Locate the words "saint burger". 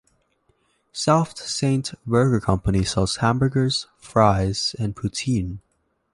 1.37-2.39